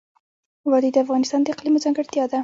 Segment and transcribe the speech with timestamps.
[0.69, 2.39] وادي د افغانستان د اقلیم ځانګړتیا ده.